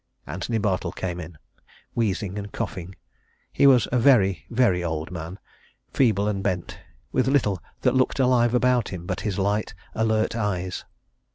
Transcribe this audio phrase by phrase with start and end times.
[0.25, 1.37] Antony Bartle came in,
[1.93, 2.95] wheezing and coughing.
[3.53, 5.37] He was a very, very old man,
[5.93, 6.79] feeble and bent,
[7.11, 10.85] with little that looked alive about him but his light, alert eyes.